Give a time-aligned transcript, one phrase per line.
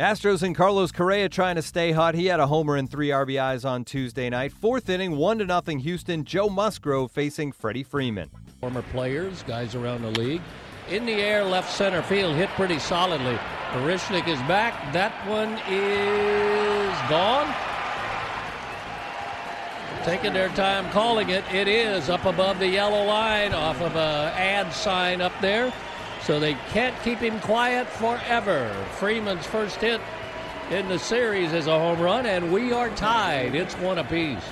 [0.00, 2.14] Astros and Carlos Correa trying to stay hot.
[2.14, 4.50] He had a homer and three RBIs on Tuesday night.
[4.50, 6.24] Fourth inning, one to nothing Houston.
[6.24, 8.30] Joe Musgrove facing Freddie Freeman.
[8.60, 10.40] Former players, guys around the league.
[10.88, 13.38] In the air, left center field, hit pretty solidly.
[13.72, 14.90] Marisnick is back.
[14.94, 17.54] That one is gone.
[20.06, 21.44] Taking their time calling it.
[21.52, 25.70] It is up above the yellow line off of a ad sign up there.
[26.24, 28.72] So they can't keep him quiet forever.
[28.98, 30.00] Freeman's first hit
[30.70, 33.54] in the series is a home run, and we are tied.
[33.54, 34.44] It's one apiece.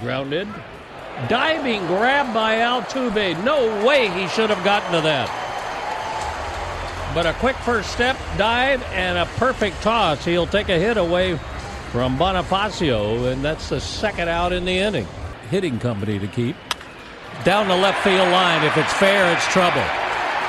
[0.00, 0.48] Grounded.
[1.28, 3.42] Diving grab by Altuve.
[3.42, 5.44] No way he should have gotten to that.
[7.14, 10.22] But a quick first step, dive, and a perfect toss.
[10.26, 11.38] He'll take a hit away
[11.90, 15.06] from Bonifacio, and that's the second out in the inning.
[15.48, 16.56] Hitting company to keep.
[17.44, 18.64] Down the left field line.
[18.64, 19.84] If it's fair, it's trouble.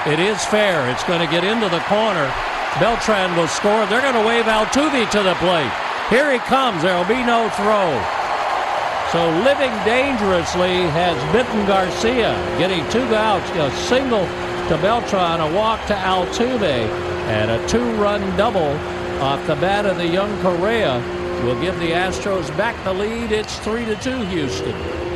[0.06, 0.90] It is fair.
[0.90, 2.32] It's going to get into the corner.
[2.80, 3.86] Beltran will score.
[3.88, 5.72] They're going to wave Altuve to the plate.
[6.10, 6.82] Here he comes.
[6.82, 7.92] There will be no throw.
[9.12, 14.26] So living dangerously has bitten Garcia, getting two outs, a single
[14.68, 16.90] to Beltran, a walk to Altuve,
[17.28, 18.78] and a two-run double
[19.22, 21.00] off the bat of the young Correa
[21.44, 23.32] will give the Astros back the lead.
[23.32, 25.07] It's three to two, Houston.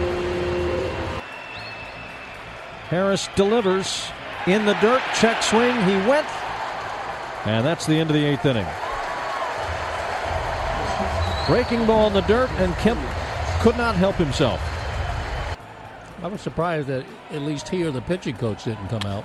[2.92, 4.12] Harris delivers
[4.48, 5.02] in the dirt.
[5.18, 5.74] Check swing.
[5.86, 6.28] He went.
[7.46, 8.68] And that's the end of the eighth inning.
[11.48, 13.00] Breaking ball in the dirt, and Kemp
[13.62, 14.60] could not help himself.
[16.22, 19.24] I was surprised that at least he or the pitching coach didn't come out.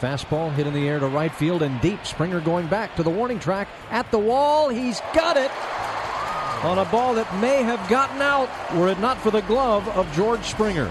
[0.00, 2.06] Fastball hit in the air to right field and deep.
[2.06, 4.70] Springer going back to the warning track at the wall.
[4.70, 5.50] He's got it
[6.64, 10.10] on a ball that may have gotten out were it not for the glove of
[10.14, 10.90] George Springer.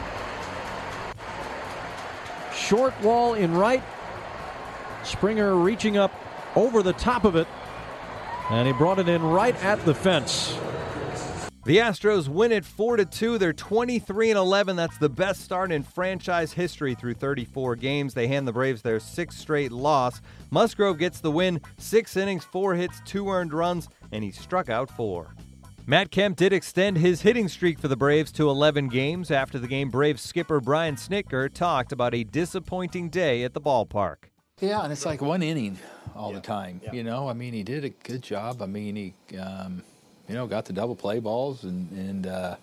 [2.72, 3.84] Short wall in right.
[5.04, 6.14] Springer reaching up
[6.56, 7.46] over the top of it,
[8.50, 10.58] and he brought it in right at the fence.
[11.66, 13.38] The Astros win it 4 to 2.
[13.40, 14.78] They're 23 and 11.
[14.78, 18.14] That's the best start in franchise history through 34 games.
[18.14, 20.22] They hand the Braves their sixth straight loss.
[20.50, 24.90] Musgrove gets the win, 6 innings, 4 hits, 2 earned runs, and he struck out
[24.90, 25.36] 4.
[25.88, 29.32] Matt Kemp did extend his hitting streak for the Braves to 11 games.
[29.32, 34.18] After the game, Braves skipper Brian Snitker talked about a disappointing day at the ballpark.
[34.60, 35.80] Yeah, and it's like one inning
[36.16, 36.36] all yeah.
[36.36, 36.82] the time.
[36.84, 36.94] Yeah.
[36.94, 38.62] You know, I mean, he did a good job.
[38.62, 39.82] I mean, he, um,
[40.30, 42.56] you know, got the double play balls, and and uh,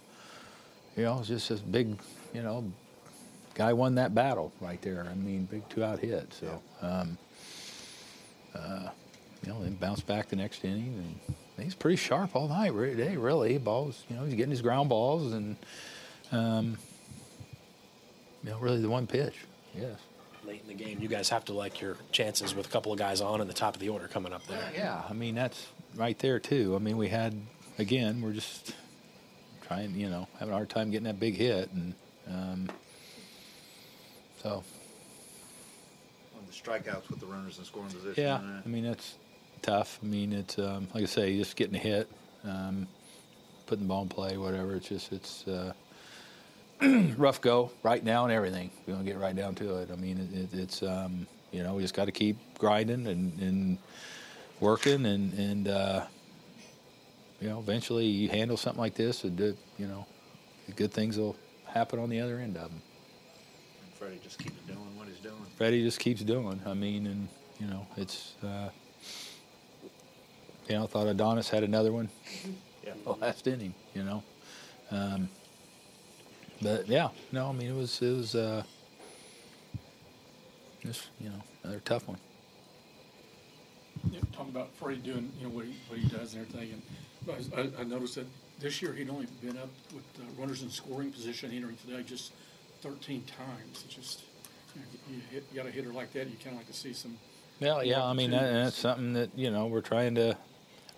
[0.97, 1.99] you know, it's just this big,
[2.33, 2.71] you know,
[3.55, 5.05] guy won that battle right there.
[5.11, 6.33] I mean, big two out hit.
[6.33, 7.19] So, um,
[8.55, 8.91] uh,
[9.43, 13.17] you know, then bounced back the next inning, and he's pretty sharp all night today.
[13.17, 14.05] Really, balls.
[14.09, 15.57] You know, he's getting his ground balls, and
[16.33, 16.79] um,
[18.45, 19.35] you know, really the one pitch.
[19.75, 19.99] Yes
[20.49, 22.99] late in the game, you guys have to like your chances with a couple of
[22.99, 24.71] guys on in the top of the order coming up there.
[24.75, 26.75] Yeah, I mean that's right there too.
[26.75, 27.35] I mean we had
[27.79, 28.75] again we're just
[29.67, 31.95] trying you know having a hard time getting that big hit and
[32.29, 32.71] um,
[34.43, 34.63] so.
[36.37, 38.23] On the strikeouts with the runners in scoring position.
[38.23, 39.17] Yeah, I mean that's
[39.59, 39.99] tough.
[40.03, 42.11] I mean it's um, like I say just getting a hit,
[42.45, 42.87] um,
[43.67, 44.77] putting the ball in play, whatever.
[44.77, 45.47] It's just it's.
[45.47, 45.73] Uh,
[47.17, 48.71] rough go right now and everything.
[48.87, 49.91] We're gonna get right down to it.
[49.93, 53.39] I mean, it, it, it's um, you know we just got to keep grinding and,
[53.41, 53.79] and
[54.61, 56.05] working and and uh,
[57.41, 60.07] you know eventually you handle something like this and do, you know
[60.77, 61.35] good things will
[61.67, 62.83] happen on the other end of them.
[63.83, 65.35] And Freddie just keeps doing what he's doing.
[65.57, 66.61] Freddie just keeps doing.
[66.65, 68.35] I mean, and you know it's.
[68.43, 68.69] Uh,
[70.69, 72.09] you know, thought Adonis had another one.
[72.84, 72.93] Yeah.
[73.21, 74.23] Last inning, you know.
[74.91, 75.29] Um,
[76.61, 78.62] but yeah, no, I mean it was it was uh,
[80.84, 82.19] just you know another tough one.
[84.11, 87.73] Yeah, talking about Freddie doing you know what he what he does and everything, and
[87.79, 88.27] I, I noticed that
[88.59, 92.33] this year he'd only been up with uh, runners in scoring position entering today just
[92.83, 93.85] 13 times.
[93.85, 94.23] It's just
[94.75, 96.73] you, know, you, hit, you got a hitter like that, you kind of like to
[96.73, 97.17] see some.
[97.61, 100.37] Well, yeah, I mean that, that's something that you know we're trying to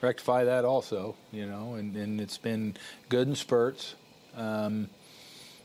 [0.00, 2.76] rectify that also, you know, and, and it's been
[3.08, 3.94] good in spurts.
[4.36, 4.88] Um,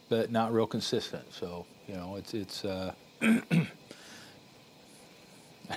[0.09, 1.33] but not real consistent.
[1.33, 3.39] So you know, it's it's uh, you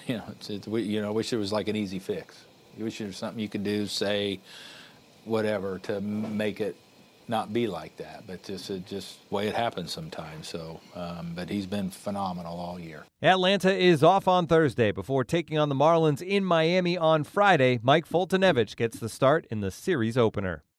[0.08, 2.44] know, it's, it's we, you know, wish there was like an easy fix.
[2.76, 4.40] You wish there was something you could do, say,
[5.24, 6.76] whatever, to make it
[7.28, 8.24] not be like that.
[8.26, 10.48] But just it just way it happens sometimes.
[10.48, 13.04] So, um, but he's been phenomenal all year.
[13.22, 17.80] Atlanta is off on Thursday before taking on the Marlins in Miami on Friday.
[17.82, 20.62] Mike Foltynewicz gets the start in the series opener.